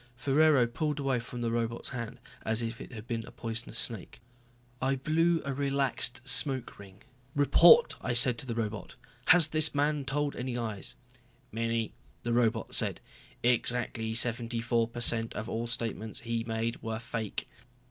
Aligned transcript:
Ferraro 0.15 0.65
pulled 0.65 0.97
away 0.99 1.19
from 1.19 1.41
the 1.41 1.51
robot's 1.51 1.89
hand 1.89 2.19
as 2.43 2.63
if 2.63 2.81
it 2.81 2.91
had 2.91 3.05
been 3.05 3.23
a 3.27 3.31
poisonous 3.31 3.77
snake. 3.77 4.19
I 4.81 4.95
blew 4.95 5.43
a 5.45 5.53
relaxed 5.53 6.27
smoke 6.27 6.79
ring. 6.79 7.03
"Report," 7.35 7.93
I 8.01 8.13
said 8.13 8.39
to 8.39 8.47
the 8.47 8.55
robot. 8.55 8.95
"Has 9.27 9.49
this 9.49 9.75
man 9.75 10.05
told 10.05 10.35
any 10.35 10.55
lies?" 10.55 10.95
"Many," 11.51 11.93
the 12.23 12.33
robot 12.33 12.73
said. 12.73 12.99
"Exactly 13.43 14.15
seventy 14.15 14.59
four 14.59 14.87
per 14.87 15.01
cent 15.01 15.35
of 15.35 15.47
all 15.47 15.67
statements 15.67 16.21
he 16.21 16.43
made 16.45 16.81
were 16.81 16.97
fake." 16.97 17.47